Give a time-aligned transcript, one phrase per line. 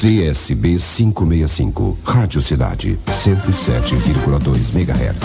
[0.00, 5.20] CSB 565, Rádio Cidade, 107,2 MHz.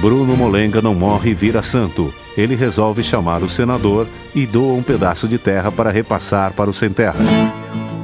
[0.00, 2.14] Bruno Molenga não morre e vira santo.
[2.36, 6.72] Ele resolve chamar o senador e doa um pedaço de terra para repassar para o
[6.72, 7.18] sem terra.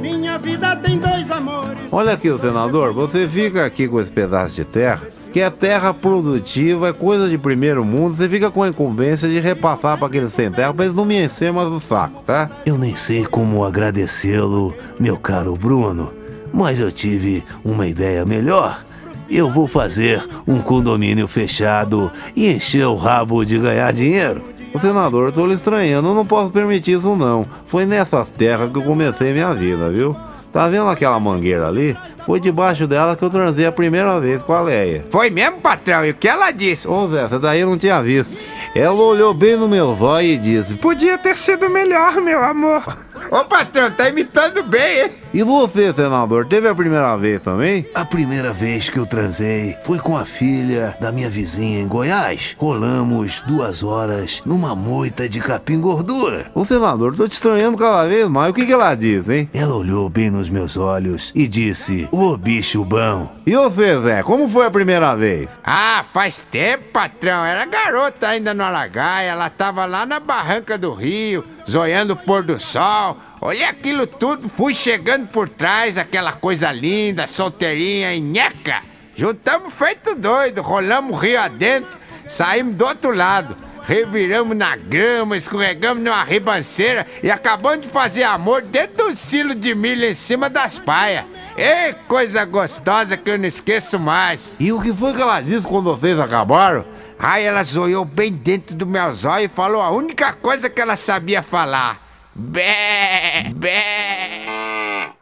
[0.00, 1.82] Minha vida tem dois amores.
[1.92, 5.02] Olha aqui, senador, você fica aqui com esse pedaço de terra,
[5.32, 9.40] que é terra produtiva, é coisa de primeiro mundo, você fica com a incumbência de
[9.40, 12.50] repassar para aquele sem terra para eles não me encher mais o saco, tá?
[12.66, 16.12] Eu nem sei como agradecê-lo, meu caro Bruno,
[16.52, 18.84] mas eu tive uma ideia melhor
[19.30, 24.42] eu vou fazer um condomínio fechado e encher o rabo de ganhar dinheiro.
[24.74, 27.46] O senador, eu tô lhe estranhando, eu não posso permitir isso não.
[27.66, 30.14] Foi nessas terras que eu comecei minha vida, viu?
[30.52, 31.96] Tá vendo aquela mangueira ali?
[32.26, 35.06] Foi debaixo dela que eu transei a primeira vez com a Leia.
[35.10, 36.04] Foi mesmo, patrão?
[36.04, 36.86] E o que ela disse?
[36.86, 38.38] Ô Zé, essa daí eu não tinha visto.
[38.74, 42.84] Ela olhou bem no meu zóio e disse: Podia ter sido melhor, meu amor.
[43.30, 45.10] Ô patrão, tá imitando bem, hein?
[45.34, 47.86] E você, senador, teve a primeira vez também?
[47.94, 52.54] A primeira vez que eu transei foi com a filha da minha vizinha em Goiás.
[52.58, 56.50] Rolamos duas horas numa moita de capim gordura.
[56.54, 58.50] Ô senador, tô te estranhando cada vez mais.
[58.50, 59.50] O que, que ela disse, hein?
[59.54, 63.34] Ela olhou bem nos meus olhos e disse: Ô bicho bom.
[63.46, 65.48] E você, Zé, como foi a primeira vez?
[65.64, 67.42] Ah, faz tempo, patrão.
[67.42, 69.30] Era garota ainda no Alagaia.
[69.30, 73.16] Ela tava lá na barranca do rio zoiando o pôr do sol.
[73.44, 78.84] Olhei aquilo tudo, fui chegando por trás, aquela coisa linda, solteirinha e nheca.
[79.16, 81.98] Juntamos feito doido, rolamos o rio adentro,
[82.28, 83.56] saímos do outro lado.
[83.82, 89.74] Reviramos na grama, escorregamos numa ribanceira e acabamos de fazer amor dentro do silo de
[89.74, 91.24] milho em cima das paias.
[91.56, 94.54] Ei, coisa gostosa que eu não esqueço mais.
[94.60, 96.84] E o que foi que ela disse quando vocês acabaram?
[97.18, 100.94] Aí ela zoiou bem dentro do meu zóio e falou a única coisa que ela
[100.94, 102.12] sabia falar.
[102.34, 103.31] Bé,
[103.62, 105.12] bé.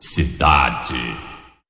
[0.00, 1.37] Cidade.